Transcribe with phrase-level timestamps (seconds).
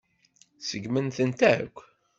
[0.59, 1.75] Tseggmem-tent akk.